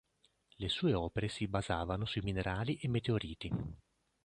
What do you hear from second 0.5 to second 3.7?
Le sue opere si basavano sui minerali e meteoriti.